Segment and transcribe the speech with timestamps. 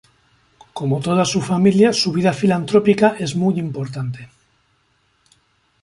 [0.73, 4.29] Como toda su familia su vida filantrópica es muy importante.